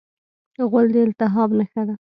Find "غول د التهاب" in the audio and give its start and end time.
0.69-1.49